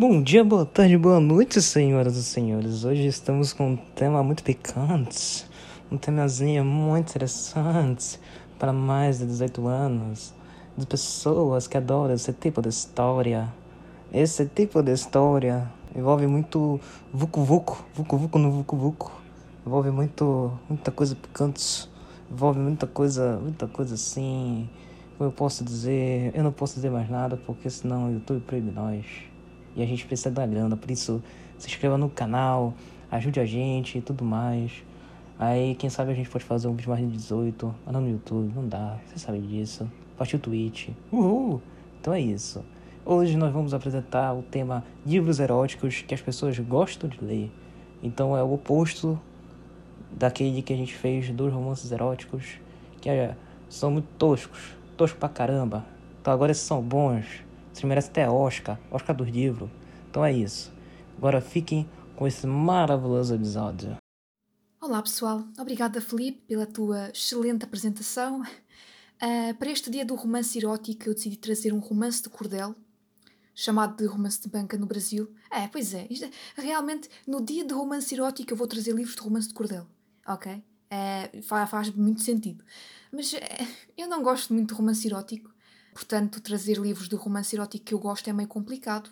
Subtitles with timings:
[0.00, 2.84] Bom dia, boa tarde, boa noite, senhoras e senhores.
[2.84, 5.44] Hoje estamos com um tema muito picante,
[5.92, 8.18] um temazinho muito interessante
[8.58, 10.32] para mais de 18 anos,
[10.74, 13.52] de pessoas que adoram esse tipo de história.
[14.10, 16.80] Esse tipo de história envolve muito
[17.12, 19.12] vucu vucu, vucu vucu no vucu vucu.
[19.66, 21.90] Envolve muito, muita coisa picante,
[22.32, 24.66] envolve muita coisa, muita coisa assim.
[25.20, 29.29] Eu posso dizer, eu não posso dizer mais nada porque senão o YouTube proíbe nós.
[29.76, 31.22] E a gente precisa da grana, por isso
[31.58, 32.74] se inscreva no canal,
[33.10, 34.72] ajude a gente e tudo mais.
[35.38, 38.10] Aí, quem sabe a gente pode fazer um vídeo mais de 18, mas não no
[38.10, 39.90] YouTube, não dá, você sabe disso.
[40.18, 40.90] Partiu o Twitch.
[41.10, 41.62] Uhul!
[41.98, 42.62] Então é isso.
[43.06, 47.50] Hoje nós vamos apresentar o tema livros eróticos que as pessoas gostam de ler.
[48.02, 49.18] Então é o oposto
[50.10, 52.58] daquele que a gente fez dos romances eróticos,
[53.00, 53.34] que é,
[53.68, 55.84] são muito toscos, toscos pra caramba.
[56.20, 57.24] Então agora esses são bons.
[57.72, 59.70] Vocês merecem até Oscar, Oscar do livro.
[60.08, 60.72] Então é isso.
[61.16, 63.96] Agora fiquem com esse maravilhoso episódio.
[64.80, 68.40] Olá pessoal, obrigada Felipe pela tua excelente apresentação.
[68.42, 72.74] Uh, para este dia do romance erótico eu decidi trazer um romance de cordel,
[73.54, 75.30] chamado de romance de banca no Brasil.
[75.50, 79.22] É, pois é, isto, realmente no dia de romance erótico eu vou trazer livros de
[79.22, 79.86] romance de cordel,
[80.26, 80.62] ok?
[80.90, 82.64] É, faz, faz muito sentido.
[83.12, 85.50] Mas é, eu não gosto muito de romance erótico,
[86.00, 89.10] Portanto, trazer livros de romance erótico que eu gosto é meio complicado.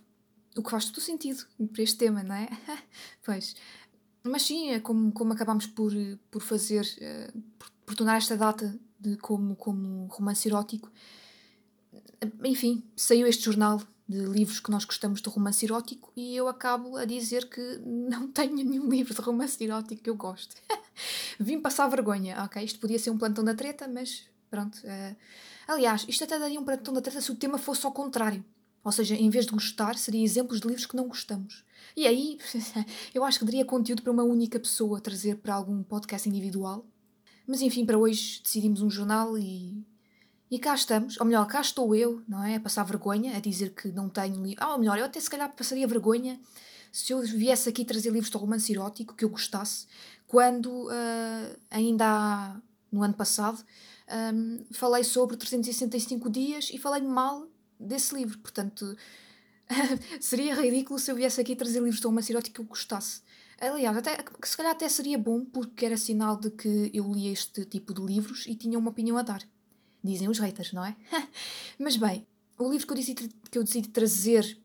[0.56, 2.48] O que faz todo sentido para este tema, não é?
[3.22, 3.54] pois.
[4.22, 5.92] Mas sim, é como, como acabámos por,
[6.30, 10.90] por fazer, uh, por, por, tornar esta data de como, como romance erótico.
[12.42, 16.96] Enfim, saiu este jornal de livros que nós gostamos de romance erótico e eu acabo
[16.96, 20.56] a dizer que não tenho nenhum livro de romance erótico que eu goste.
[21.38, 22.64] Vim passar vergonha, ok?
[22.64, 24.78] Isto podia ser um plantão da treta, mas pronto.
[24.78, 25.14] Uh,
[25.68, 28.42] Aliás, isto até daria um plantão da treta se o tema fosse ao contrário.
[28.82, 31.62] Ou seja, em vez de gostar, seria exemplos de livros que não gostamos.
[31.94, 32.38] E aí,
[33.14, 36.86] eu acho que daria conteúdo para uma única pessoa trazer para algum podcast individual.
[37.46, 39.84] Mas enfim, para hoje decidimos um jornal e.
[40.50, 41.20] E cá estamos.
[41.20, 42.56] Ou melhor, cá estou eu, não é?
[42.56, 44.64] A passar vergonha, a dizer que não tenho livro.
[44.64, 46.40] Ah, ou melhor, eu até se calhar passaria vergonha
[46.90, 49.86] se eu viesse aqui trazer livros de romance erótico que eu gostasse,
[50.26, 52.56] quando uh, ainda há,
[52.90, 53.62] no ano passado
[54.10, 57.46] um, falei sobre 365 dias e falei mal
[57.78, 58.38] desse livro.
[58.38, 58.96] Portanto,
[60.20, 63.22] seria ridículo se eu viesse aqui trazer livros romance erótico que eu gostasse.
[63.60, 67.64] Aliás, até, se calhar até seria bom porque era sinal de que eu li este
[67.64, 69.42] tipo de livros e tinha uma opinião a dar.
[70.02, 70.96] Dizem os haters, não é?
[71.78, 72.24] Mas bem,
[72.56, 74.58] o livro que eu decidi, que eu decidi trazer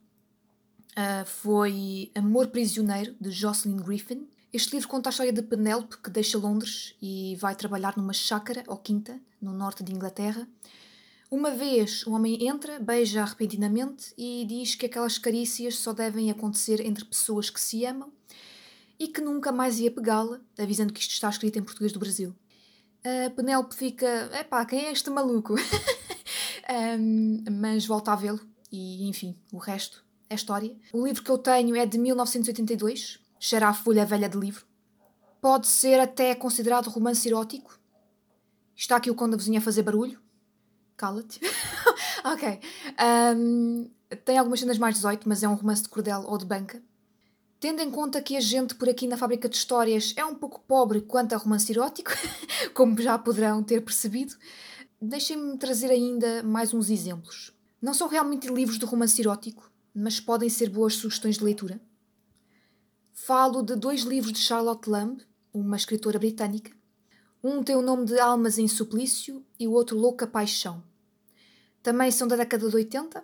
[0.92, 4.28] uh, foi Amor Prisioneiro, de Jocelyn Griffin.
[4.52, 8.64] Este livro conta a história de Penélope, que deixa Londres e vai trabalhar numa chácara
[8.68, 10.48] ou quinta, no norte de Inglaterra.
[11.30, 16.80] Uma vez, o homem entra, beija repentinamente e diz que aquelas carícias só devem acontecer
[16.86, 18.12] entre pessoas que se amam
[19.00, 22.36] e que nunca mais ia pegá-la, avisando que isto está escrito em português do Brasil.
[23.04, 25.56] A Penélope fica, epá, quem é este maluco?
[27.00, 28.40] um, mas volta a vê-lo
[28.72, 30.76] e, enfim, o resto é história.
[30.94, 34.66] O livro que eu tenho é de 1982, cheira a folha velha de livro.
[35.42, 37.78] Pode ser até considerado romance erótico.
[38.76, 40.20] Está aqui o conde da vizinha a fazer barulho.
[40.98, 41.40] Cala-te.
[42.24, 42.60] ok.
[43.36, 43.90] Um,
[44.26, 46.82] tem algumas cenas mais 18, mas é um romance de cordel ou de banca.
[47.60, 50.62] Tendo em conta que a gente por aqui na fábrica de histórias é um pouco
[50.68, 52.12] pobre quanto a romance erótico,
[52.74, 54.36] como já poderão ter percebido,
[55.02, 57.54] deixem-me trazer ainda mais uns exemplos.
[57.82, 61.82] Não são realmente livros de romance erótico, mas podem ser boas sugestões de leitura.
[63.14, 65.22] Falo de dois livros de Charlotte Lamb,
[65.54, 66.72] uma escritora britânica.
[67.44, 70.82] Um tem o nome de Almas em Suplício e o outro Louca Paixão.
[71.82, 73.22] Também são da década de 80.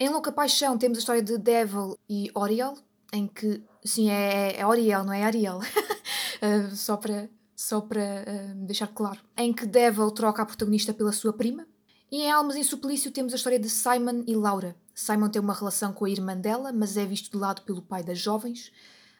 [0.00, 2.78] Em Louca Paixão temos a história de Devil e Oriel,
[3.12, 8.54] em que, sim, é, é Oriel, não é Ariel, uh, só para, só para uh,
[8.64, 9.20] deixar claro.
[9.36, 11.66] Em que Devil troca a protagonista pela sua prima.
[12.10, 14.74] E em Almas em Suplício temos a história de Simon e Laura.
[14.94, 18.02] Simon tem uma relação com a irmã dela, mas é visto de lado pelo pai
[18.02, 18.72] das jovens.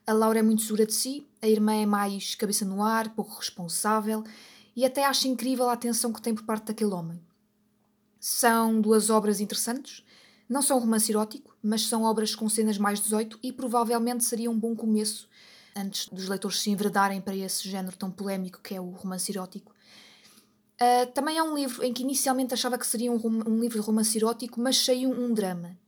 [0.07, 3.37] A Laura é muito segura de si, a irmã é mais cabeça no ar, pouco
[3.39, 4.25] responsável
[4.75, 7.21] e até acha incrível a atenção que tem por parte daquele homem.
[8.19, 10.05] São duas obras interessantes.
[10.49, 14.59] Não são romance erótico, mas são obras com cenas mais 18 e provavelmente seria um
[14.59, 15.29] bom começo
[15.75, 19.73] antes dos leitores se enveredarem para esse género tão polémico que é o romance erótico.
[20.81, 23.87] Uh, também há um livro em que inicialmente achava que seria um, um livro de
[23.87, 25.79] romance erótico, mas saiu um drama.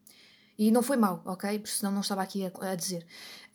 [0.56, 1.58] E não foi mau, ok?
[1.58, 3.06] Porque senão não estava aqui a, a dizer.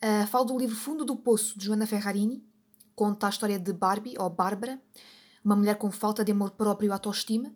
[0.02, 2.44] Uh, falo do livro Fundo do Poço, de Joana Ferrarini.
[2.94, 4.78] Conta a história de Barbie, ou Bárbara,
[5.42, 7.50] uma mulher com falta de amor próprio e autoestima.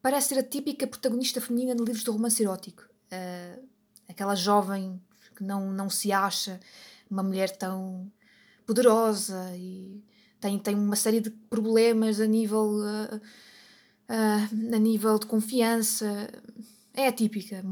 [0.00, 2.82] Parece ser a típica protagonista feminina de livros de romance erótico.
[3.12, 3.68] Uh,
[4.08, 5.00] aquela jovem
[5.36, 6.58] que não, não se acha
[7.10, 8.10] uma mulher tão
[8.66, 10.02] poderosa e
[10.40, 13.20] tem, tem uma série de problemas a nível, uh,
[14.08, 16.28] a nível de confiança.
[16.94, 17.62] É a típica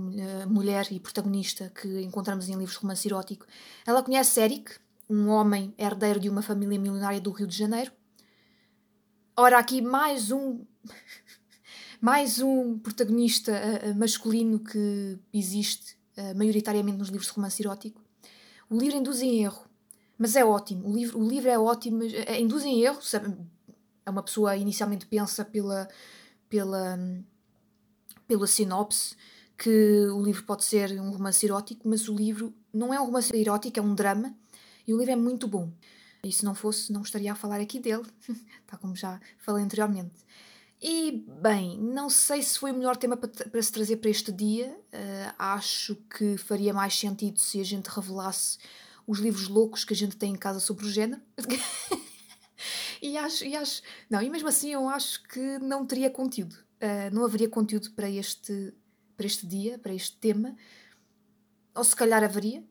[0.49, 3.47] mulher e protagonista que encontramos em livros de romance erótico.
[3.87, 4.73] Ela conhece Eric,
[5.09, 7.93] um homem herdeiro de uma família milionária do Rio de Janeiro.
[9.37, 10.65] Ora, aqui mais um
[12.01, 18.03] mais um protagonista uh, masculino que existe uh, maioritariamente nos livros de romance erótico.
[18.71, 19.69] O livro induz em erro,
[20.17, 20.89] mas é ótimo.
[20.89, 23.03] O livro, o livro é ótimo, é, induz em erro.
[23.03, 23.37] Sabe?
[24.07, 25.89] É uma pessoa inicialmente pensa pela,
[26.49, 26.99] pela,
[28.31, 29.17] pela sinopse
[29.59, 33.37] que o livro pode ser um romance erótico, mas o livro não é um romance
[33.37, 34.33] erótico, é um drama
[34.87, 35.73] e o livro é muito bom.
[36.23, 38.05] E se não fosse, não estaria a falar aqui dele,
[38.69, 40.15] tal como já falei anteriormente.
[40.81, 44.31] E, bem, não sei se foi o melhor tema para, para se trazer para este
[44.31, 44.69] dia.
[44.95, 48.59] Uh, acho que faria mais sentido se a gente revelasse
[49.07, 51.21] os livros loucos que a gente tem em casa sobre o género.
[53.03, 53.83] e acho, e acho.
[54.09, 56.70] Não, e mesmo assim eu acho que não teria conteúdo.
[56.83, 58.73] Uh, não haveria conteúdo para este,
[59.17, 60.57] para este dia, para este tema.
[61.75, 62.65] Ou se calhar haveria.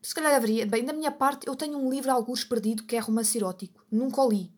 [0.00, 0.66] Se calhar haveria.
[0.66, 3.84] Bem, da minha parte, eu tenho um livro, alguns perdido, que é romance erótico.
[3.90, 4.52] Nunca o li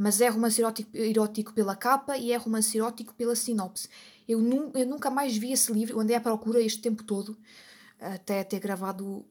[0.00, 3.86] mas é romance erótico, erótico pela capa e é romance erótico pela sinopse.
[4.26, 7.36] Eu, nu, eu nunca mais vi esse livro, eu andei à procura este tempo todo,
[8.00, 9.26] até ter gravado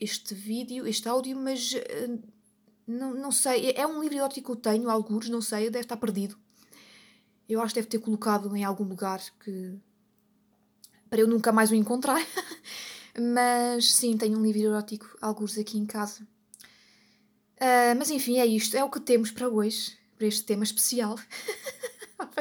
[0.00, 2.22] este vídeo, este áudio, mas uh,
[2.86, 3.72] não, não sei.
[3.72, 6.38] É, é um livro erótico que eu tenho, alguns, não sei, deve estar perdido.
[7.48, 9.74] Eu acho que deve ter colocado em algum lugar que.
[11.10, 12.24] para eu nunca mais o encontrar.
[13.18, 16.26] mas sim, tenho um livro erótico, alguns aqui em casa.
[17.54, 21.16] Uh, mas enfim, é isto, é o que temos para hoje para este tema especial.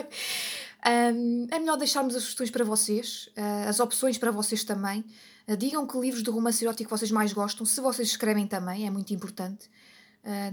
[1.15, 5.05] um, é melhor deixarmos as sugestões para vocês, uh, as opções para vocês também.
[5.47, 8.89] Uh, digam que livros de romance erótico vocês mais gostam, se vocês escrevem também, é
[8.89, 9.69] muito importante.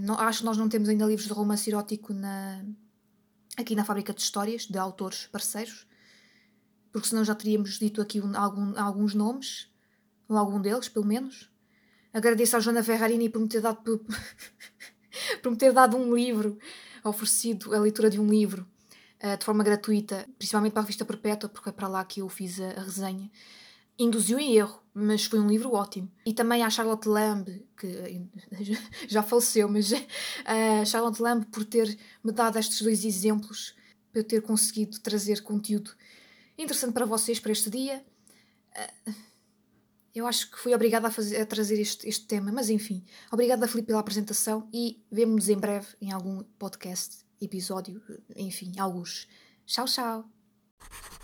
[0.01, 2.61] Não, acho que nós não temos ainda livros de romance erótico na,
[3.57, 5.87] aqui na Fábrica de Histórias, de autores parceiros,
[6.91, 9.69] porque senão já teríamos dito aqui um, algum, alguns nomes,
[10.27, 11.49] ou algum deles, pelo menos.
[12.13, 16.57] Agradeço à Joana Ferrarini por me ter dado, por me ter dado um livro
[17.03, 18.67] oferecido a leitura de um livro
[19.23, 22.29] uh, de forma gratuita, principalmente para a revista Perpétua, porque é para lá que eu
[22.29, 23.31] fiz a, a resenha,
[24.03, 26.11] induziu em erro, mas foi um livro ótimo.
[26.25, 28.29] E também à Charlotte Lamb, que
[29.07, 33.75] já faleceu, mas a uh, Charlotte Lamb por ter me dado estes dois exemplos,
[34.11, 35.91] para eu ter conseguido trazer conteúdo
[36.57, 38.03] interessante para vocês para este dia.
[39.07, 39.13] Uh,
[40.13, 43.03] eu acho que fui obrigada a, fazer, a trazer este, este tema, mas enfim.
[43.31, 48.01] Obrigada, Filipe, pela apresentação e vemo-nos em breve em algum podcast, episódio,
[48.35, 49.27] enfim, alguns.
[49.65, 51.20] Tchau, tchau!